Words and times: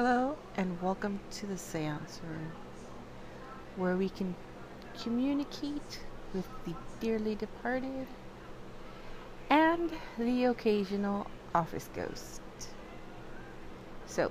Hello, 0.00 0.36
and 0.56 0.80
welcome 0.80 1.18
to 1.32 1.46
the 1.46 1.58
Seance 1.58 2.20
Room, 2.22 2.52
where 3.74 3.96
we 3.96 4.08
can 4.08 4.36
communicate 5.02 5.98
with 6.32 6.46
the 6.64 6.72
dearly 7.00 7.34
departed 7.34 8.06
and 9.50 9.90
the 10.16 10.44
occasional 10.44 11.26
office 11.52 11.90
ghost. 11.96 12.40
So, 14.06 14.30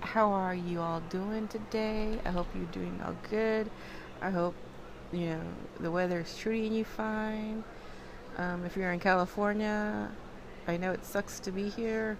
how 0.00 0.32
are 0.32 0.56
you 0.56 0.80
all 0.80 0.98
doing 1.08 1.46
today? 1.46 2.18
I 2.24 2.30
hope 2.30 2.48
you're 2.52 2.64
doing 2.72 3.00
all 3.06 3.14
good. 3.30 3.70
I 4.20 4.30
hope 4.30 4.56
you 5.12 5.26
know 5.26 5.40
the 5.78 5.90
weather 5.92 6.22
is 6.22 6.36
treating 6.36 6.72
you 6.72 6.84
fine. 6.84 7.62
Um, 8.38 8.64
if 8.64 8.76
you're 8.76 8.90
in 8.90 8.98
California, 8.98 10.10
I 10.66 10.76
know 10.76 10.90
it 10.90 11.04
sucks 11.04 11.38
to 11.38 11.52
be 11.52 11.68
here 11.68 12.18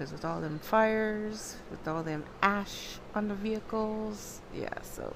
because 0.00 0.12
with 0.12 0.24
all 0.24 0.40
them 0.40 0.58
fires, 0.60 1.56
with 1.70 1.86
all 1.86 2.02
them 2.02 2.24
ash 2.40 2.96
on 3.14 3.28
the 3.28 3.34
vehicles, 3.34 4.40
yeah. 4.54 4.80
So 4.80 5.14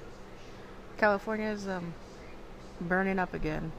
California's 0.99 1.67
um 1.67 1.95
burning 2.83 3.19
up 3.19 3.33
again. 3.33 3.73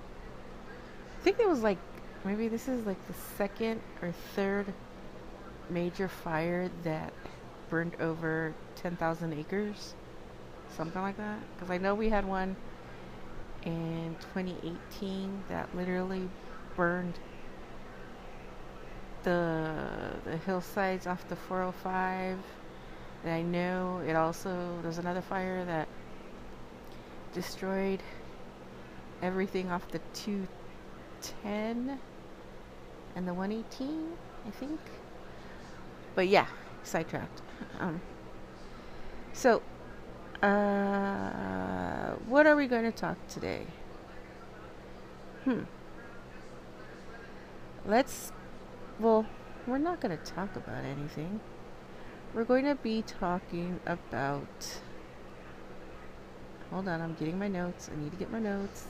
I 1.19 1.23
think 1.23 1.39
it 1.39 1.47
was 1.47 1.61
like 1.61 1.77
maybe 2.23 2.47
this 2.47 2.67
is 2.67 2.87
like 2.87 2.97
the 3.07 3.13
second 3.37 3.81
or 4.01 4.13
third 4.35 4.73
major 5.69 6.07
fire 6.07 6.71
that 6.83 7.13
burned 7.69 7.95
over 7.99 8.55
10,000 8.75 9.33
acres, 9.33 9.93
something 10.75 11.03
like 11.03 11.17
that. 11.17 11.37
Because 11.53 11.69
I 11.69 11.77
know 11.77 11.93
we 11.93 12.09
had 12.09 12.25
one 12.25 12.55
in 13.63 14.15
2018 14.33 15.43
that 15.49 15.75
literally 15.75 16.27
burned 16.75 17.19
the 19.25 19.73
the 20.23 20.37
hillsides 20.37 21.05
off 21.07 21.27
the 21.27 21.35
405 21.35 22.37
and 23.23 23.33
I 23.33 23.41
know. 23.41 24.01
It 24.07 24.15
also 24.15 24.79
there's 24.81 24.99
another 24.99 25.21
fire 25.21 25.65
that 25.65 25.87
destroyed 27.33 28.01
everything 29.21 29.69
off 29.71 29.87
the 29.89 29.99
210 30.13 31.99
and 33.15 33.27
the 33.27 33.33
118 33.33 34.13
I 34.47 34.51
think. 34.51 34.79
But 36.13 36.27
yeah 36.29 36.47
sidetracked. 36.83 37.41
Um, 37.79 37.99
so 39.33 39.61
uh, 40.41 42.11
what 42.27 42.47
are 42.47 42.55
we 42.55 42.67
going 42.67 42.83
to 42.83 42.91
talk 42.91 43.17
today? 43.27 43.65
Hmm. 45.43 45.63
Let's 47.85 48.31
well, 48.99 49.25
we're 49.67 49.77
not 49.77 49.99
going 49.99 50.17
to 50.17 50.23
talk 50.23 50.55
about 50.55 50.83
anything. 50.83 51.39
We're 52.33 52.43
going 52.43 52.65
to 52.65 52.75
be 52.75 53.01
talking 53.01 53.79
about. 53.85 54.79
Hold 56.71 56.87
on, 56.87 57.01
I'm 57.01 57.13
getting 57.15 57.37
my 57.37 57.47
notes. 57.47 57.89
I 57.91 58.01
need 58.01 58.11
to 58.11 58.17
get 58.17 58.31
my 58.31 58.39
notes. 58.39 58.85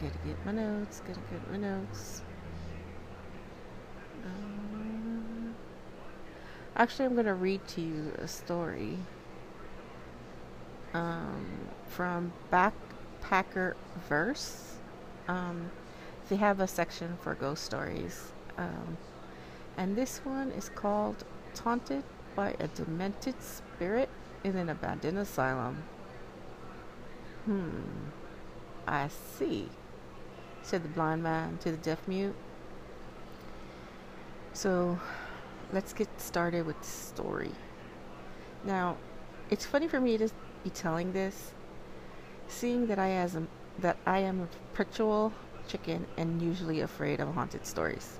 Gotta 0.00 0.18
get 0.26 0.44
my 0.44 0.52
notes. 0.52 1.00
Gotta 1.06 1.20
get 1.30 1.50
my 1.50 1.56
notes. 1.56 2.22
Um, 4.24 5.54
actually, 6.76 7.06
I'm 7.06 7.14
going 7.14 7.26
to 7.26 7.34
read 7.34 7.66
to 7.68 7.80
you 7.80 8.12
a 8.18 8.28
story 8.28 8.98
um, 10.92 11.46
from 11.88 12.32
Backpacker 12.52 13.74
Verse. 14.08 14.76
Um, 15.28 15.70
they 16.28 16.36
have 16.36 16.60
a 16.60 16.66
section 16.66 17.16
for 17.20 17.34
ghost 17.34 17.64
stories. 17.64 18.32
Um, 18.58 18.96
and 19.76 19.96
this 19.96 20.20
one 20.24 20.50
is 20.52 20.68
called 20.68 21.24
Taunted 21.54 22.04
by 22.34 22.54
a 22.58 22.68
Demented 22.68 23.40
Spirit 23.42 24.08
in 24.44 24.56
an 24.56 24.68
Abandoned 24.68 25.18
Asylum. 25.18 25.82
Hmm, 27.44 27.80
I 28.86 29.08
see, 29.08 29.68
said 30.62 30.82
the 30.82 30.88
blind 30.88 31.22
man 31.22 31.58
to 31.58 31.70
the 31.70 31.76
deaf 31.76 32.06
mute. 32.08 32.34
So 34.52 34.98
let's 35.72 35.92
get 35.92 36.08
started 36.20 36.66
with 36.66 36.80
the 36.80 36.86
story. 36.86 37.52
Now, 38.64 38.96
it's 39.50 39.64
funny 39.64 39.86
for 39.86 40.00
me 40.00 40.18
to 40.18 40.28
be 40.64 40.70
telling 40.70 41.12
this, 41.12 41.52
seeing 42.48 42.86
that 42.88 42.98
I 42.98 43.10
as 43.10 43.36
a, 43.36 43.46
that 43.78 43.96
I 44.06 44.18
am 44.18 44.40
a 44.40 44.46
perpetual 44.46 45.32
chicken, 45.68 46.06
and 46.16 46.40
usually 46.42 46.80
afraid 46.80 47.20
of 47.20 47.34
haunted 47.34 47.66
stories. 47.66 48.18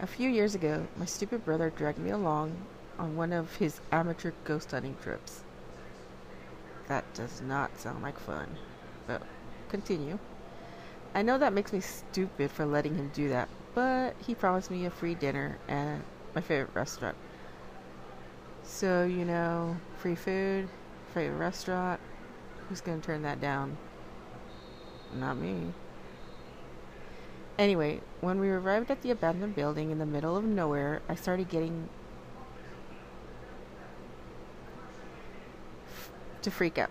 A 0.00 0.06
few 0.06 0.28
years 0.28 0.54
ago, 0.54 0.86
my 0.96 1.06
stupid 1.06 1.44
brother 1.44 1.70
dragged 1.70 1.98
me 1.98 2.10
along 2.10 2.56
on 2.98 3.16
one 3.16 3.32
of 3.32 3.56
his 3.56 3.80
amateur 3.92 4.32
ghost 4.44 4.70
hunting 4.70 4.96
trips. 5.02 5.42
That 6.88 7.04
does 7.14 7.40
not 7.40 7.78
sound 7.78 8.02
like 8.02 8.18
fun, 8.18 8.56
but 9.06 9.22
continue. 9.68 10.18
I 11.14 11.22
know 11.22 11.38
that 11.38 11.52
makes 11.52 11.72
me 11.72 11.80
stupid 11.80 12.50
for 12.50 12.66
letting 12.66 12.94
him 12.94 13.10
do 13.14 13.30
that, 13.30 13.48
but 13.74 14.14
he 14.18 14.34
promised 14.34 14.70
me 14.70 14.84
a 14.84 14.90
free 14.90 15.14
dinner 15.14 15.58
at 15.68 15.98
my 16.34 16.40
favorite 16.40 16.74
restaurant. 16.74 17.16
So, 18.62 19.04
you 19.04 19.24
know, 19.24 19.76
free 19.96 20.14
food, 20.14 20.68
favorite 21.14 21.38
restaurant, 21.38 22.00
who's 22.68 22.80
gonna 22.80 23.00
turn 23.00 23.22
that 23.22 23.40
down? 23.40 23.78
Not 25.14 25.38
me. 25.38 25.72
Anyway, 27.58 28.00
when 28.20 28.38
we 28.38 28.50
arrived 28.50 28.90
at 28.90 29.00
the 29.00 29.10
abandoned 29.10 29.54
building 29.54 29.90
in 29.90 29.98
the 29.98 30.04
middle 30.04 30.36
of 30.36 30.44
nowhere, 30.44 31.00
I 31.08 31.14
started 31.14 31.48
getting 31.48 31.88
f- 35.88 36.10
to 36.42 36.50
freak 36.50 36.76
out. 36.76 36.90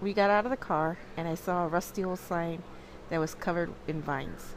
We 0.00 0.12
got 0.12 0.28
out 0.28 0.44
of 0.44 0.50
the 0.50 0.56
car 0.56 0.98
and 1.16 1.28
I 1.28 1.36
saw 1.36 1.64
a 1.64 1.68
rusty 1.68 2.04
old 2.04 2.18
sign 2.18 2.64
that 3.10 3.20
was 3.20 3.36
covered 3.36 3.72
in 3.86 4.02
vines. 4.02 4.54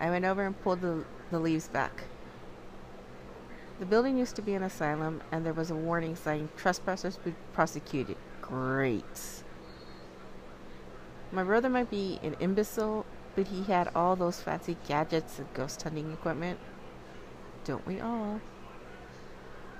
I 0.00 0.08
went 0.08 0.24
over 0.24 0.46
and 0.46 0.58
pulled 0.62 0.80
the, 0.80 1.04
the 1.30 1.38
leaves 1.38 1.68
back. 1.68 2.04
The 3.80 3.86
building 3.86 4.16
used 4.16 4.34
to 4.36 4.42
be 4.42 4.54
an 4.54 4.62
asylum 4.62 5.20
and 5.30 5.44
there 5.44 5.52
was 5.52 5.70
a 5.70 5.74
warning 5.74 6.16
saying 6.16 6.48
trespassers 6.56 7.18
be 7.18 7.34
prosecuted. 7.52 8.16
Great. 8.40 9.42
My 11.32 11.44
brother 11.44 11.68
might 11.68 11.90
be 11.90 12.18
an 12.22 12.34
imbecile 12.40 13.04
but 13.34 13.48
he 13.48 13.64
had 13.64 13.90
all 13.94 14.16
those 14.16 14.40
fancy 14.40 14.76
gadgets 14.86 15.38
and 15.38 15.52
ghost 15.54 15.82
hunting 15.82 16.12
equipment. 16.12 16.58
Don't 17.64 17.86
we 17.86 18.00
all? 18.00 18.40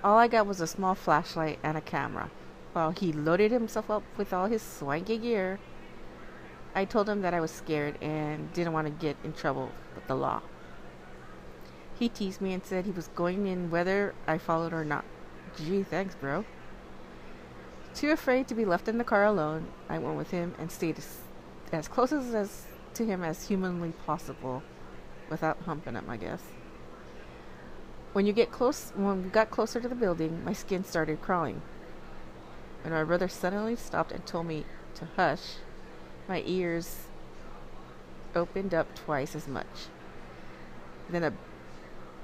All 0.02 0.18
I 0.18 0.28
got 0.28 0.46
was 0.46 0.60
a 0.60 0.66
small 0.66 0.94
flashlight 0.94 1.58
and 1.62 1.76
a 1.76 1.80
camera. 1.80 2.30
While 2.72 2.90
he 2.90 3.12
loaded 3.12 3.52
himself 3.52 3.90
up 3.90 4.02
with 4.16 4.32
all 4.32 4.46
his 4.46 4.62
swanky 4.62 5.18
gear, 5.18 5.58
I 6.74 6.84
told 6.84 7.08
him 7.08 7.22
that 7.22 7.32
I 7.32 7.40
was 7.40 7.52
scared 7.52 7.96
and 8.02 8.52
didn't 8.52 8.72
want 8.72 8.86
to 8.86 8.90
get 8.90 9.16
in 9.22 9.32
trouble 9.32 9.70
with 9.94 10.06
the 10.08 10.16
law. 10.16 10.42
He 11.96 12.08
teased 12.08 12.40
me 12.40 12.52
and 12.52 12.64
said 12.64 12.84
he 12.84 12.90
was 12.90 13.08
going 13.08 13.46
in 13.46 13.70
whether 13.70 14.14
I 14.26 14.38
followed 14.38 14.72
or 14.72 14.84
not. 14.84 15.04
Gee, 15.56 15.84
thanks, 15.84 16.16
bro. 16.16 16.44
Too 17.94 18.10
afraid 18.10 18.48
to 18.48 18.54
be 18.56 18.64
left 18.64 18.88
in 18.88 18.98
the 18.98 19.04
car 19.04 19.24
alone, 19.24 19.68
I 19.88 19.98
went 19.98 20.16
with 20.16 20.32
him 20.32 20.54
and 20.58 20.72
stayed 20.72 20.98
as, 20.98 21.18
as 21.70 21.86
close 21.86 22.12
as, 22.12 22.34
as 22.34 22.66
to 22.94 23.04
him 23.04 23.22
as 23.22 23.48
humanly 23.48 23.92
possible 24.06 24.62
without 25.30 25.58
humping 25.62 25.94
him, 25.94 26.08
I 26.08 26.16
guess. 26.16 26.42
When 28.12 28.26
you 28.26 28.32
get 28.32 28.52
close, 28.52 28.92
when 28.94 29.24
we 29.24 29.28
got 29.30 29.50
closer 29.50 29.80
to 29.80 29.88
the 29.88 29.94
building, 29.94 30.44
my 30.44 30.52
skin 30.52 30.84
started 30.84 31.20
crawling. 31.20 31.62
When 32.82 32.92
my 32.92 33.02
brother 33.02 33.28
suddenly 33.28 33.76
stopped 33.76 34.12
and 34.12 34.24
told 34.24 34.46
me 34.46 34.64
to 34.94 35.08
hush, 35.16 35.56
my 36.28 36.42
ears 36.46 37.06
opened 38.34 38.74
up 38.74 38.94
twice 38.94 39.34
as 39.34 39.48
much. 39.48 39.88
Then 41.08 41.24
a 41.24 41.32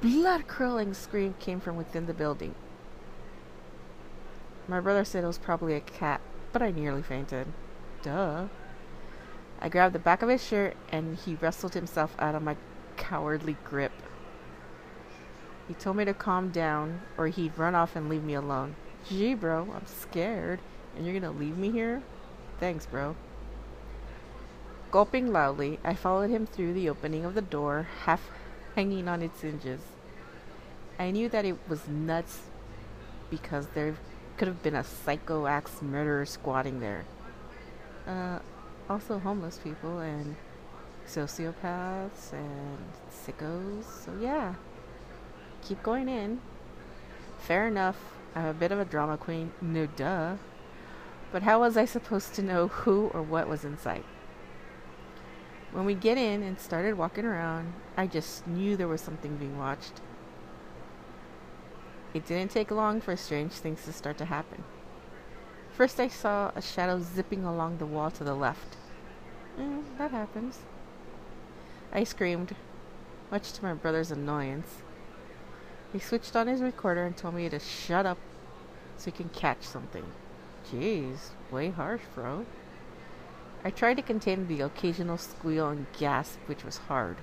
blood 0.00 0.46
curdling 0.46 0.94
scream 0.94 1.34
came 1.38 1.61
from 1.61 1.76
within 1.76 2.06
the 2.06 2.14
building. 2.14 2.55
My 4.69 4.81
brother 4.81 5.05
said 5.05 5.25
it 5.25 5.26
was 5.26 5.38
probably 5.38 5.75
a 5.75 5.81
cat, 5.81 6.20
but 6.52 6.62
I 6.62 6.70
nearly 6.70 7.02
fainted. 7.02 7.49
Duh. 8.02 8.46
I 9.60 9.68
grabbed 9.68 9.94
the 9.94 9.98
back 9.98 10.22
of 10.22 10.28
his 10.28 10.42
shirt 10.42 10.76
and 10.90 11.16
he 11.16 11.34
wrestled 11.34 11.74
himself 11.74 12.14
out 12.18 12.34
of 12.34 12.42
my 12.42 12.56
cowardly 12.96 13.56
grip. 13.64 13.92
He 15.68 15.74
told 15.74 15.96
me 15.96 16.04
to 16.04 16.14
calm 16.14 16.50
down 16.50 17.02
or 17.16 17.28
he'd 17.28 17.56
run 17.58 17.74
off 17.74 17.94
and 17.94 18.08
leave 18.08 18.24
me 18.24 18.34
alone. 18.34 18.74
Gee, 19.08 19.34
bro, 19.34 19.68
I'm 19.74 19.86
scared. 19.86 20.60
And 20.96 21.04
you're 21.04 21.18
gonna 21.18 21.32
leave 21.32 21.56
me 21.56 21.70
here? 21.70 22.02
Thanks, 22.58 22.86
bro. 22.86 23.16
Gulping 24.90 25.32
loudly, 25.32 25.78
I 25.84 25.94
followed 25.94 26.30
him 26.30 26.46
through 26.46 26.74
the 26.74 26.88
opening 26.88 27.24
of 27.24 27.34
the 27.34 27.42
door, 27.42 27.86
half 28.04 28.28
hanging 28.74 29.06
on 29.08 29.22
its 29.22 29.40
hinges. 29.40 29.80
I 30.98 31.10
knew 31.10 31.28
that 31.28 31.44
it 31.44 31.56
was 31.68 31.86
nuts 31.86 32.40
because 33.30 33.68
there 33.68 33.94
could 34.36 34.48
have 34.48 34.62
been 34.62 34.74
a 34.74 34.82
psycho 34.82 35.46
axe 35.46 35.80
murderer 35.80 36.26
squatting 36.26 36.80
there. 36.80 37.04
Uh, 38.06 38.40
also 38.90 39.20
homeless 39.20 39.58
people 39.62 40.00
and 40.00 40.34
sociopaths 41.06 42.32
and 42.32 42.78
sickos. 43.08 43.84
So 43.84 44.12
yeah. 44.20 44.54
keep 45.62 45.82
going 45.82 46.08
in. 46.08 46.40
Fair 47.38 47.69
enough. 47.69 47.96
I'm 48.34 48.46
a 48.46 48.54
bit 48.54 48.72
of 48.72 48.81
a 48.81 48.84
drama 48.84 49.16
queen. 49.16 49.52
No 49.60 49.87
duh. 49.87 50.37
But 51.32 51.44
how 51.44 51.60
was 51.60 51.76
I 51.76 51.84
supposed 51.84 52.34
to 52.34 52.42
know 52.42 52.69
who 52.69 53.06
or 53.14 53.22
what 53.22 53.48
was 53.48 53.64
inside? 53.64 54.04
When 55.72 55.84
we 55.84 55.94
get 55.94 56.19
in 56.19 56.42
and 56.42 56.58
started 56.58 56.98
walking 56.98 57.25
around, 57.25 57.72
I 57.96 58.08
just 58.08 58.46
knew 58.48 58.76
there 58.76 58.88
was 58.88 59.00
something 59.00 59.37
being 59.37 59.56
watched. 59.56 60.00
It 62.12 62.26
didn't 62.26 62.50
take 62.50 62.72
long 62.72 63.00
for 63.00 63.16
strange 63.16 63.52
things 63.52 63.84
to 63.84 63.92
start 63.92 64.19
to 64.19 64.25
happen. 64.25 64.64
First, 65.72 66.00
I 66.00 66.08
saw 66.08 66.50
a 66.56 66.62
shadow 66.62 66.98
zipping 67.00 67.44
along 67.44 67.78
the 67.78 67.87
wall 67.87 68.10
to 68.10 68.25
the 68.25 68.34
left. 68.34 68.76
Eh, 69.60 69.82
that 69.98 70.10
happens. 70.10 70.60
I 71.92 72.04
screamed, 72.04 72.54
much 73.30 73.52
to 73.52 73.62
my 73.62 73.74
brother's 73.74 74.10
annoyance. 74.10 74.82
He 75.92 75.98
switched 75.98 76.34
on 76.34 76.46
his 76.46 76.62
recorder 76.62 77.04
and 77.04 77.16
told 77.16 77.34
me 77.34 77.48
to 77.48 77.58
shut 77.58 78.06
up 78.06 78.18
so 78.96 79.06
he 79.06 79.10
can 79.10 79.28
catch 79.30 79.62
something. 79.62 80.04
Jeez, 80.70 81.30
way 81.50 81.70
harsh, 81.70 82.02
bro. 82.14 82.46
I 83.62 83.70
tried 83.70 83.94
to 83.94 84.02
contain 84.02 84.46
the 84.46 84.62
occasional 84.62 85.18
squeal 85.18 85.68
and 85.68 85.86
gasp, 85.98 86.38
which 86.46 86.64
was 86.64 86.78
hard. 86.78 87.18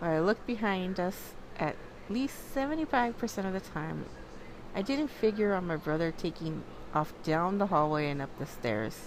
When 0.00 0.10
I 0.10 0.20
looked 0.20 0.46
behind 0.46 1.00
us, 1.00 1.34
at 1.58 1.76
least 2.10 2.54
75% 2.54 3.46
of 3.46 3.52
the 3.54 3.60
time, 3.60 4.04
I 4.74 4.82
didn't 4.82 5.08
figure 5.08 5.54
on 5.54 5.66
my 5.66 5.76
brother 5.76 6.12
taking 6.12 6.62
off 6.94 7.14
down 7.22 7.58
the 7.58 7.66
hallway 7.66 8.10
and 8.10 8.20
up 8.20 8.36
the 8.38 8.46
stairs. 8.46 8.98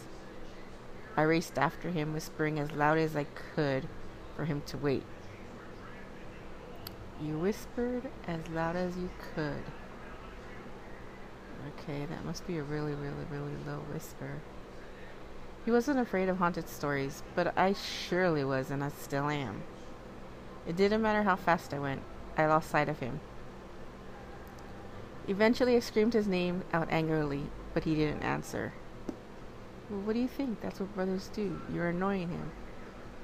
I 1.16 1.22
raced 1.22 1.58
after 1.58 1.92
him, 1.92 2.14
whispering 2.14 2.60
as 2.60 2.72
loud 2.72 2.98
as 2.98 3.16
I 3.16 3.26
could 3.56 3.88
for 4.36 4.46
him 4.46 4.62
to 4.68 4.78
wait. 4.78 5.04
You 7.22 7.38
whispered 7.38 8.10
as 8.28 8.48
loud 8.50 8.76
as 8.76 8.98
you 8.98 9.10
could. 9.36 9.64
Okay, 11.80 12.06
that 12.06 12.26
must 12.26 12.46
be 12.48 12.58
a 12.58 12.64
really, 12.64 12.94
really, 12.94 13.26
really 13.32 13.54
low 13.66 13.80
whisper. 13.92 14.42
He 15.64 15.72
wasn't 15.72 16.00
afraid 16.00 16.28
of 16.28 16.38
haunted 16.38 16.68
stories, 16.68 17.24
but 17.36 17.58
I 17.58 17.74
surely 17.74 18.44
was, 18.44 18.70
and 18.70 18.84
I 18.84 18.90
still 18.90 19.30
am. 19.30 19.62
It 20.68 20.76
didn't 20.76 21.02
matter 21.02 21.24
how 21.24 21.36
fast 21.36 21.74
I 21.74 21.80
went, 21.80 22.02
I 22.38 22.48
lost 22.48 22.70
sight 22.70 22.90
of 22.90 23.00
him. 23.00 23.22
Eventually, 25.28 25.76
I 25.76 25.80
screamed 25.80 26.14
his 26.14 26.28
name 26.28 26.64
out 26.74 26.90
angrily, 26.92 27.44
but 27.74 27.86
he 27.86 27.96
didn't 27.96 28.24
answer. 28.24 28.74
Well, 29.90 30.02
what 30.02 30.14
do 30.14 30.20
you 30.20 30.28
think? 30.28 30.62
That's 30.62 30.80
what 30.80 30.94
brothers 30.96 31.30
do. 31.34 31.60
You're 31.74 31.90
annoying 31.90 32.30
him. 32.30 32.52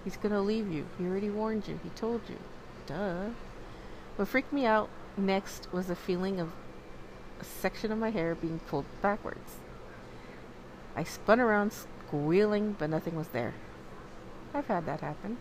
He's 0.03 0.17
gonna 0.17 0.41
leave 0.41 0.71
you. 0.71 0.85
He 0.97 1.05
already 1.05 1.29
warned 1.29 1.67
you. 1.67 1.79
He 1.83 1.89
told 1.89 2.21
you. 2.29 2.37
Duh. 2.85 3.29
What 4.15 4.27
freaked 4.27 4.51
me 4.51 4.65
out 4.65 4.89
next 5.17 5.71
was 5.71 5.87
the 5.87 5.95
feeling 5.95 6.39
of 6.39 6.51
a 7.39 7.43
section 7.43 7.91
of 7.91 7.97
my 7.97 8.09
hair 8.09 8.35
being 8.35 8.59
pulled 8.59 8.85
backwards. 9.01 9.57
I 10.95 11.03
spun 11.03 11.39
around, 11.39 11.73
squealing, 12.07 12.75
but 12.77 12.89
nothing 12.89 13.15
was 13.15 13.29
there. 13.29 13.53
I've 14.53 14.67
had 14.67 14.85
that 14.85 15.01
happen. 15.01 15.37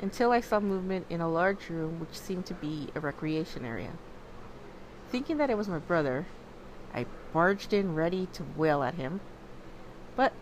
Until 0.00 0.32
I 0.32 0.40
saw 0.40 0.58
movement 0.58 1.06
in 1.10 1.20
a 1.20 1.28
large 1.28 1.68
room 1.68 2.00
which 2.00 2.18
seemed 2.18 2.46
to 2.46 2.54
be 2.54 2.88
a 2.94 3.00
recreation 3.00 3.64
area. 3.64 3.92
Thinking 5.10 5.36
that 5.36 5.50
it 5.50 5.56
was 5.56 5.68
my 5.68 5.78
brother, 5.78 6.26
I 6.94 7.06
barged 7.32 7.72
in 7.72 7.94
ready 7.94 8.26
to 8.32 8.44
wail 8.56 8.82
at 8.82 8.94
him. 8.94 9.20
But 10.20 10.34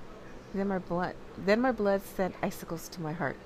then 0.52 0.66
my 0.66 0.80
blood 0.80 1.14
then 1.36 1.60
my 1.60 1.70
blood 1.70 2.02
sent 2.02 2.34
icicles 2.42 2.88
to 2.88 3.00
my 3.00 3.12
heart. 3.12 3.36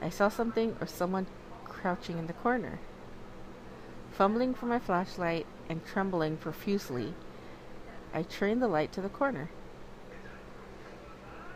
I 0.00 0.08
saw 0.08 0.28
something 0.28 0.76
or 0.80 0.86
someone 0.86 1.26
crouching 1.64 2.18
in 2.18 2.28
the 2.28 2.34
corner. 2.34 2.78
Fumbling 4.12 4.54
for 4.54 4.66
my 4.66 4.78
flashlight 4.78 5.44
and 5.68 5.84
trembling 5.84 6.36
profusely, 6.36 7.14
I 8.12 8.22
trained 8.22 8.62
the 8.62 8.68
light 8.68 8.92
to 8.92 9.00
the 9.00 9.08
corner. 9.08 9.50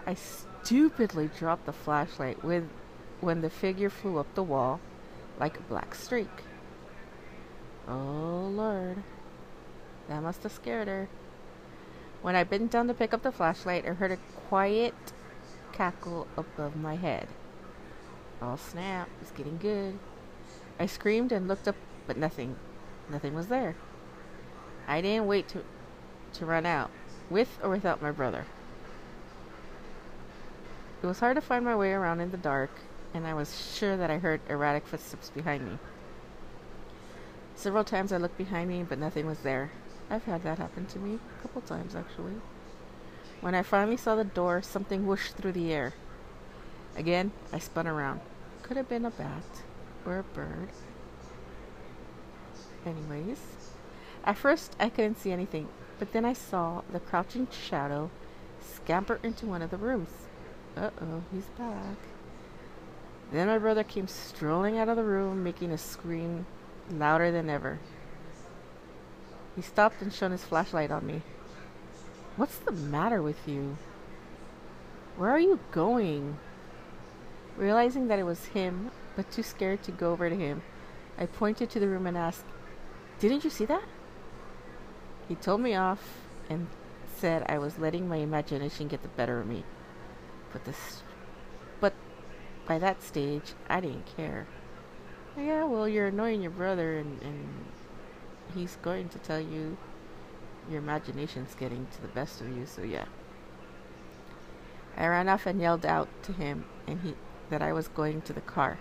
I 0.05 0.15
stupidly 0.15 1.31
dropped 1.39 1.67
the 1.67 1.73
flashlight 1.73 2.43
with 2.43 2.69
when 3.21 3.43
the 3.43 3.51
figure 3.51 3.91
flew 3.91 4.19
up 4.19 4.35
the 4.35 4.43
wall 4.43 4.81
like 5.39 5.57
a 5.57 5.69
black 5.71 5.95
streak. 5.95 6.43
Oh 7.87 8.51
Lord. 8.53 9.05
That 10.09 10.25
must 10.25 10.43
have 10.43 10.51
scared 10.51 10.89
her. 10.89 11.09
When 12.21 12.35
I 12.35 12.45
bent 12.45 12.71
down 12.71 12.89
to 12.89 12.95
pick 12.95 13.15
up 13.15 13.23
the 13.23 13.33
flashlight, 13.33 13.87
I 13.87 13.93
heard 13.93 14.13
a 14.13 14.19
quiet 14.49 14.95
cackle 15.73 16.27
above 16.37 16.75
my 16.77 16.97
head. 16.97 17.29
Oh 18.43 18.57
snap, 18.57 19.09
it's 19.21 19.31
getting 19.31 19.59
good. 19.59 19.99
I 20.79 20.87
screamed 20.87 21.33
and 21.33 21.49
looked 21.49 21.69
up, 21.69 21.77
but 22.07 22.17
nothing. 22.17 22.57
Nothing 23.09 23.35
was 23.35 23.47
there. 23.47 23.77
I 24.87 25.01
didn't 25.01 25.27
wait 25.27 25.49
to 25.49 25.63
to 26.35 26.47
run 26.47 26.67
out, 26.67 26.91
with 27.31 27.59
or 27.63 27.71
without 27.71 28.03
my 28.03 28.11
brother. 28.11 28.45
It 31.03 31.07
was 31.07 31.21
hard 31.21 31.37
to 31.37 31.41
find 31.41 31.65
my 31.65 31.77
way 31.77 31.93
around 31.93 32.21
in 32.21 32.31
the 32.31 32.37
dark, 32.37 32.71
and 33.15 33.27
I 33.27 33.35
was 33.35 33.75
sure 33.77 33.97
that 33.97 34.11
I 34.11 34.19
heard 34.19 34.41
erratic 34.49 34.87
footsteps 34.87 35.31
behind 35.31 35.67
me. 35.67 35.79
Several 37.55 37.85
times 37.85 38.13
I 38.13 38.19
looked 38.19 38.37
behind 38.37 38.69
me, 38.69 38.83
but 38.83 38.99
nothing 38.99 39.27
was 39.27 39.39
there. 39.41 39.71
I've 40.11 40.25
had 40.25 40.43
that 40.43 40.59
happen 40.59 40.87
to 40.87 40.99
me 40.99 41.15
a 41.15 41.43
couple 41.43 41.61
times 41.63 41.95
actually. 41.95 42.35
When 43.41 43.55
I 43.55 43.63
finally 43.63 43.97
saw 43.97 44.17
the 44.17 44.25
door, 44.25 44.63
something 44.63 45.07
whooshed 45.07 45.35
through 45.35 45.53
the 45.53 45.73
air. 45.73 45.95
Again, 46.97 47.31
I 47.53 47.59
spun 47.59 47.87
around. 47.87 48.21
Could 48.63 48.77
have 48.77 48.89
been 48.89 49.05
a 49.05 49.11
bat 49.11 49.45
or 50.05 50.19
a 50.19 50.23
bird. 50.23 50.69
Anyways, 52.85 53.41
at 54.25 54.37
first 54.37 54.75
I 54.81 54.89
couldn't 54.89 55.21
see 55.21 55.31
anything, 55.31 55.69
but 55.99 56.13
then 56.13 56.25
I 56.25 56.33
saw 56.33 56.83
the 56.91 57.01
crouching 57.01 57.47
shadow 57.51 58.11
scamper 58.61 59.21
into 59.23 59.47
one 59.47 59.63
of 59.63 59.71
the 59.71 59.77
rooms. 59.77 60.11
Uh 60.77 60.91
oh, 61.01 61.23
he's 61.33 61.47
back. 61.59 61.97
Then 63.31 63.47
my 63.47 63.59
brother 63.59 63.85
came 63.85 64.09
strolling 64.09 64.79
out 64.79 64.89
of 64.89 64.97
the 64.97 65.05
room, 65.05 65.45
making 65.45 65.71
a 65.71 65.79
scream 65.79 66.47
louder 66.91 67.31
than 67.31 67.51
ever. 67.51 67.79
He 69.59 69.63
stopped 69.63 70.01
and 70.03 70.13
shone 70.13 70.31
his 70.31 70.45
flashlight 70.45 70.93
on 70.93 71.05
me. 71.05 71.21
What's 72.37 72.59
the 72.59 72.71
matter 72.71 73.21
with 73.21 73.49
you? 73.49 73.77
Where 75.17 75.33
are 75.33 75.41
you 75.41 75.59
going? 75.73 76.39
Realizing 77.57 78.07
that 78.07 78.21
it 78.21 78.23
was 78.23 78.45
him, 78.45 78.93
but 79.17 79.33
too 79.33 79.43
scared 79.43 79.83
to 79.83 79.91
go 79.91 80.13
over 80.13 80.31
to 80.31 80.37
him, 80.37 80.63
I 81.19 81.27
pointed 81.27 81.71
to 81.71 81.81
the 81.81 81.89
room 81.89 82.07
and 82.07 82.17
asked, 82.17 82.45
Didn't 83.19 83.43
you 83.43 83.51
see 83.51 83.65
that? 83.65 83.83
He 85.27 85.35
told 85.35 85.61
me 85.61 85.75
off 85.75 86.21
and 86.49 86.69
said 87.17 87.45
I 87.49 87.59
was 87.59 87.81
letting 87.81 88.09
my 88.09 88.19
imagination 88.19 88.87
get 88.87 89.03
the 89.03 89.09
better 89.09 89.41
of 89.41 89.49
me. 89.49 89.65
But 90.53 90.67
this 90.67 91.03
but 91.81 91.95
by 92.65 92.79
that 92.79 93.03
stage 93.03 93.55
I 93.69 93.81
didn't 93.81 94.07
care. 94.17 94.47
Yeah, 95.37 95.65
well 95.65 95.89
you're 95.89 96.07
annoying 96.07 96.43
your 96.43 96.53
brother 96.53 96.97
and, 96.97 97.21
and 97.23 97.49
he's 98.55 98.77
going 98.83 99.09
to 99.11 99.19
tell 99.19 99.41
you 99.41 99.77
your 100.71 100.79
imagination's 100.79 101.55
getting 101.55 101.87
to 101.95 102.03
the 102.03 102.09
best 102.09 102.41
of 102.41 102.49
you, 102.55 102.67
so 102.67 102.83
yeah. 102.83 103.07
I 104.97 105.07
ran 105.07 105.29
off 105.29 105.47
and 105.47 105.61
yelled 105.61 105.87
out 105.87 106.09
to 106.25 106.33
him 106.33 106.65
and 106.87 107.01
he 107.01 107.15
that 107.51 107.63
I 107.63 107.73
was 107.73 107.89
going 107.89 108.21
to 108.23 108.33
the 108.33 108.41
car. 108.41 108.79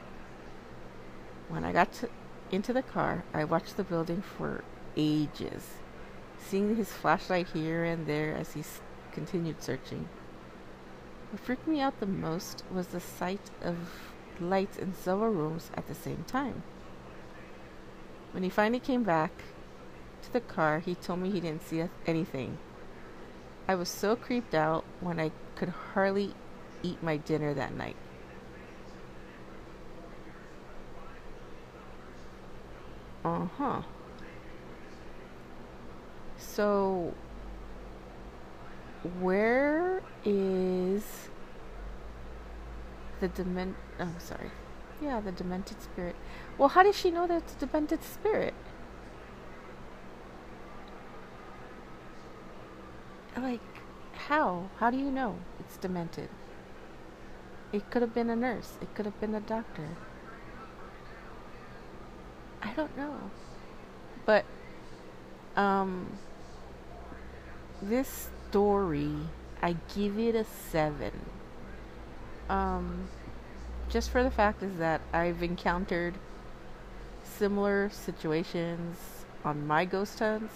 When 1.47 1.63
I 1.63 1.71
got 1.71 1.93
to, 1.93 2.09
into 2.51 2.73
the 2.73 2.81
car, 2.81 3.23
I 3.33 3.45
watched 3.45 3.77
the 3.77 3.83
building 3.83 4.21
for 4.21 4.63
ages, 4.97 5.75
seeing 6.37 6.75
his 6.75 6.91
flashlight 6.91 7.47
here 7.53 7.85
and 7.85 8.05
there 8.05 8.35
as 8.35 8.53
he 8.53 8.59
s- 8.59 8.81
continued 9.13 9.61
searching. 9.63 10.09
What 11.31 11.39
freaked 11.41 11.67
me 11.67 11.79
out 11.79 11.99
the 11.99 12.05
most 12.05 12.63
was 12.73 12.87
the 12.87 12.99
sight 12.99 13.51
of 13.61 13.77
lights 14.41 14.77
in 14.77 14.93
several 14.93 15.31
rooms 15.31 15.71
at 15.75 15.87
the 15.87 15.95
same 15.95 16.25
time. 16.27 16.63
When 18.31 18.43
he 18.43 18.49
finally 18.49 18.79
came 18.79 19.03
back, 19.03 19.31
to 20.27 20.33
the 20.33 20.41
car, 20.41 20.79
he 20.79 20.95
told 20.95 21.19
me 21.19 21.31
he 21.31 21.39
didn't 21.39 21.63
see 21.67 21.83
anything. 22.05 22.57
I 23.67 23.75
was 23.75 23.89
so 23.89 24.15
creeped 24.15 24.53
out 24.53 24.85
when 25.01 25.19
I 25.19 25.31
could 25.55 25.69
hardly 25.69 26.33
eat 26.83 27.01
my 27.01 27.17
dinner 27.17 27.53
that 27.53 27.73
night. 27.73 27.95
Uh 33.25 33.47
huh. 33.57 33.81
So, 36.37 37.13
where 39.19 40.01
is 40.23 41.03
the 43.19 43.27
dement? 43.27 43.75
Oh, 43.99 44.13
sorry. 44.19 44.51
Yeah, 45.01 45.19
the 45.19 45.31
demented 45.31 45.81
spirit. 45.81 46.15
Well, 46.57 46.69
how 46.69 46.83
does 46.83 46.97
she 46.97 47.11
know 47.11 47.27
that 47.27 47.43
it's 47.43 47.53
a 47.53 47.65
demented 47.65 48.03
spirit? 48.03 48.53
Like, 53.37 53.61
how? 54.13 54.69
How 54.79 54.89
do 54.89 54.97
you 54.97 55.11
know 55.11 55.37
it's 55.59 55.77
demented? 55.77 56.29
It 57.71 57.89
could 57.91 58.01
have 58.01 58.13
been 58.13 58.29
a 58.29 58.35
nurse. 58.35 58.77
It 58.81 58.93
could 58.95 59.05
have 59.05 59.19
been 59.19 59.35
a 59.35 59.39
doctor. 59.39 59.89
I 62.63 62.73
don't 62.73 62.95
know. 62.97 63.31
But 64.25 64.45
um 65.55 66.17
this 67.81 68.29
story 68.49 69.15
I 69.61 69.75
give 69.95 70.17
it 70.17 70.35
a 70.35 70.43
7. 70.43 71.11
Um 72.49 73.09
just 73.89 74.09
for 74.09 74.23
the 74.23 74.31
fact 74.31 74.63
is 74.63 74.77
that 74.77 75.01
I've 75.13 75.43
encountered 75.43 76.15
similar 77.23 77.89
situations 77.91 78.97
on 79.45 79.67
my 79.67 79.85
ghost 79.85 80.19
hunts 80.19 80.53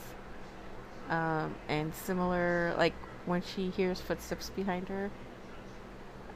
um, 1.10 1.56
and 1.68 1.94
similar 1.94 2.74
like 2.78 2.94
when 3.26 3.42
she 3.42 3.70
hears 3.70 4.00
footsteps 4.00 4.50
behind 4.50 4.88
her 4.90 5.12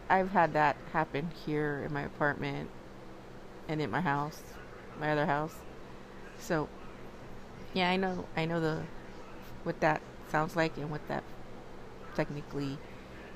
i've 0.10 0.31
had 0.31 0.53
that 0.53 0.75
happen 0.93 1.29
here 1.45 1.84
in 1.86 1.93
my 1.93 2.01
apartment 2.01 2.69
and 3.67 3.81
in 3.81 3.89
my 3.89 4.01
house 4.01 4.41
my 5.00 5.12
other 5.12 5.25
house. 5.25 5.55
So 6.39 6.69
yeah 7.74 7.89
i 7.89 7.98
know 7.98 8.25
i 8.38 8.45
know 8.45 8.60
the 8.60 8.84
what 9.63 9.79
that 9.81 10.01
sounds 10.29 10.55
like 10.55 10.77
and 10.77 10.89
what 10.89 11.05
that 11.07 11.24
technically 12.15 12.77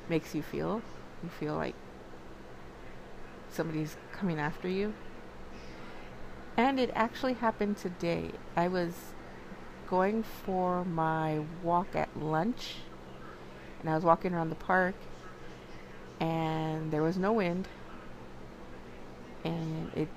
makes 0.08 0.34
you 0.34 0.42
feel. 0.42 0.82
You 1.24 1.30
feel 1.30 1.56
like 1.56 1.76
somebody's 3.50 3.98
coming 4.12 4.40
after 4.40 4.68
you. 4.68 4.94
And 6.58 6.80
it 6.80 6.92
actually 6.94 7.34
happened 7.34 7.78
today. 7.78 8.32
I 8.56 8.68
was 8.68 8.94
going 9.90 10.24
for 10.24 10.86
my 10.86 11.42
walk 11.64 11.96
at 11.96 12.10
lunch 12.16 12.76
and 13.80 13.90
I 13.90 13.96
was 13.96 14.04
walking 14.04 14.34
around 14.34 14.50
the 14.50 14.56
park 14.56 14.96
and 16.20 16.92
there 16.92 17.02
was 17.02 17.18
no 17.18 17.34
wind 17.34 17.68
and 19.44 19.92
it 19.96 20.08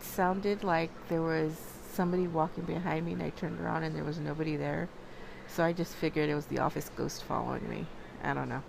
sounded 0.00 0.62
like 0.62 0.90
there 1.08 1.22
was 1.22 1.52
somebody 1.92 2.28
walking 2.28 2.64
behind 2.64 3.04
me 3.04 3.12
and 3.12 3.22
I 3.22 3.30
turned 3.30 3.60
around 3.60 3.82
and 3.82 3.94
there 3.94 4.04
was 4.04 4.18
nobody 4.18 4.56
there. 4.56 4.88
So 5.48 5.64
I 5.64 5.72
just 5.72 5.94
figured 5.94 6.28
it 6.28 6.34
was 6.34 6.46
the 6.46 6.58
office 6.58 6.90
ghost 6.96 7.24
following 7.24 7.68
me. 7.68 7.86
I 8.22 8.34
don't 8.34 8.48
know. 8.48 8.62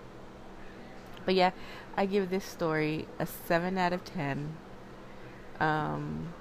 But 1.26 1.36
yeah, 1.36 1.52
I 1.96 2.08
give 2.08 2.30
this 2.30 2.46
story 2.46 3.08
a 3.20 3.28
7 3.28 3.78
out 3.78 3.94
of 3.94 4.04
10. 4.04 4.56
Um, 5.60 6.34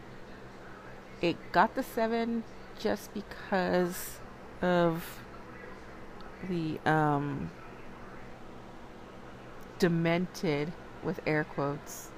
it 1.21 1.37
got 1.53 1.75
the 1.75 1.83
7 1.83 2.43
just 2.81 3.13
because 3.13 4.19
of 4.63 5.05
the 6.49 6.79
um, 6.91 7.51
demented, 9.79 10.73
with 11.03 11.21
air 11.27 11.45
quotes, 11.45 12.11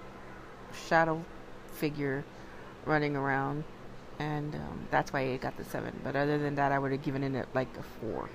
shadow 0.89 1.23
figure 1.75 2.25
running 2.85 3.17
around. 3.17 3.65
And 4.19 4.55
um, 4.55 4.87
that's 4.91 5.13
why 5.13 5.23
it 5.23 5.41
got 5.41 5.57
the 5.57 5.65
7. 5.65 6.01
But 6.05 6.15
other 6.15 6.39
than 6.39 6.55
that, 6.55 6.71
I 6.71 6.79
would 6.79 6.93
have 6.93 7.03
given 7.03 7.23
it 7.23 7.49
like 7.55 7.69
a 7.77 7.83
4. 8.01 8.29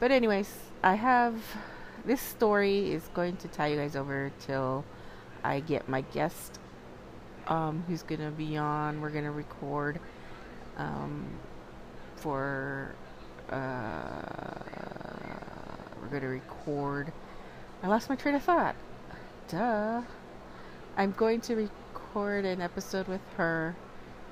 But, 0.00 0.10
anyways, 0.10 0.52
I 0.82 0.94
have. 0.94 1.40
This 2.04 2.20
story 2.20 2.92
is 2.92 3.08
going 3.14 3.36
to 3.38 3.48
tie 3.48 3.68
you 3.68 3.76
guys 3.76 3.96
over 3.96 4.30
till 4.40 4.84
I 5.42 5.60
get 5.60 5.88
my 5.88 6.02
guest 6.02 6.58
um, 7.46 7.82
who's 7.88 8.02
going 8.02 8.20
to 8.20 8.30
be 8.30 8.58
on. 8.58 9.00
We're 9.00 9.10
going 9.10 9.24
to 9.24 9.30
record 9.30 10.00
um, 10.76 11.26
for 12.16 12.94
uh, 13.50 14.64
we're 16.00 16.08
going 16.08 16.22
to 16.22 16.28
record. 16.28 17.12
I 17.82 17.88
lost 17.88 18.08
my 18.08 18.16
train 18.16 18.34
of 18.34 18.42
thought. 18.42 18.74
Duh. 19.48 20.02
I'm 20.96 21.12
going 21.12 21.40
to 21.42 21.54
record 21.56 22.44
an 22.44 22.60
episode 22.60 23.08
with 23.08 23.20
her 23.36 23.74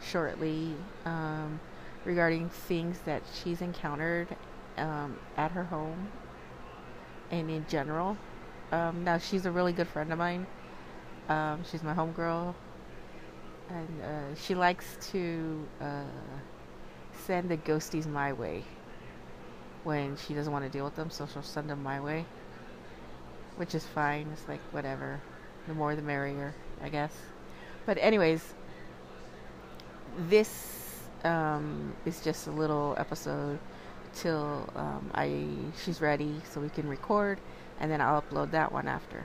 shortly 0.01 0.75
um, 1.05 1.61
regarding 2.05 2.49
things 2.49 2.99
that 3.05 3.23
she's 3.35 3.61
encountered 3.61 4.29
um, 4.77 5.19
at 5.37 5.51
her 5.53 5.65
home 5.65 6.09
and 7.31 7.51
in 7.51 7.67
general. 7.69 8.17
Um, 8.71 9.05
now, 9.05 9.19
she's 9.19 9.45
a 9.45 9.51
really 9.51 9.73
good 9.73 9.89
friend 9.89 10.13
of 10.13 10.19
mine. 10.19 10.47
Um, 11.29 11.63
she's 11.71 11.83
my 11.83 11.95
homegirl 11.95 12.55
and 13.73 14.03
uh, 14.03 14.35
she 14.35 14.55
likes 14.55 14.97
to 15.13 15.67
uh, 15.81 16.05
send 17.27 17.49
the 17.49 17.57
ghosties 17.57 18.07
my 18.07 18.33
way 18.33 18.65
when 19.85 20.17
she 20.17 20.35
doesn't 20.35 20.53
want 20.53 20.65
to 20.65 20.71
deal 20.71 20.85
with 20.85 20.95
them, 20.95 21.11
so 21.11 21.27
she'll 21.27 21.43
send 21.43 21.69
them 21.69 21.83
my 21.83 22.01
way, 22.01 22.25
which 23.57 23.75
is 23.75 23.85
fine. 23.85 24.29
It's 24.33 24.47
like 24.49 24.61
whatever, 24.71 25.21
the 25.67 25.75
more 25.75 25.97
the 25.97 26.03
merrier, 26.03 26.55
I 26.83 26.89
guess. 26.89 27.13
But 27.87 27.99
anyways, 27.99 28.43
this 30.29 31.01
um, 31.25 31.95
is 32.05 32.21
just 32.23 32.47
a 32.47 32.51
little 32.51 32.95
episode 32.99 33.59
till 34.15 34.69
um, 34.77 35.11
I 35.15 35.47
she's 35.83 36.01
ready, 36.01 36.41
so 36.51 36.61
we 36.61 36.69
can 36.69 36.89
record, 36.89 37.41
and 37.81 37.91
then 37.91 38.01
I'll 38.01 38.23
upload 38.23 38.51
that 38.53 38.71
one 38.71 38.87
after. 38.87 39.25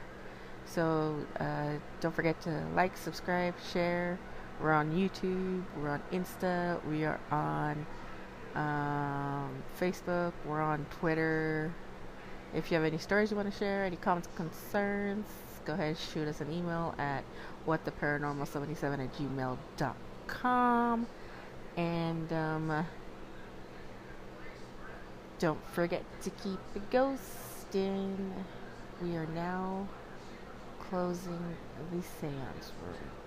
So 0.66 1.16
uh, 1.40 1.74
don't 2.02 2.16
forget 2.16 2.42
to 2.42 2.64
like, 2.74 2.98
subscribe, 2.98 3.54
share. 3.72 4.18
We're 4.62 4.74
on 4.74 4.92
YouTube. 4.92 5.64
We're 5.82 5.90
on 5.90 6.02
Insta. 6.12 6.84
We 6.86 7.06
are 7.06 7.20
on 7.32 7.86
um, 8.56 9.52
Facebook. 9.80 10.34
We're 10.46 10.62
on 10.62 10.86
Twitter. 11.00 11.72
If 12.56 12.72
you 12.72 12.76
have 12.76 12.86
any 12.86 12.98
stories 12.98 13.30
you 13.30 13.38
want 13.38 13.52
to 13.52 13.58
share, 13.58 13.84
any 13.84 13.98
comments, 13.98 14.30
concerns, 14.36 15.28
go 15.66 15.74
ahead 15.74 15.90
and 15.90 15.98
shoot 15.98 16.28
us 16.28 16.42
an 16.42 16.52
email 16.52 16.96
at 16.98 17.24
whattheparanormal77 17.68 19.00
at 19.00 19.14
gmail.com. 19.16 21.08
And 21.76 22.34
um, 22.34 22.86
don't 25.38 25.60
forget 25.74 26.04
to 26.24 26.30
keep 26.32 26.60
the 26.74 26.80
ghosting. 26.92 28.32
We 29.04 29.16
are 29.18 29.28
now 29.28 29.88
closing 30.90 31.56
the 31.92 32.02
seance 32.20 32.72
room. 32.82 33.27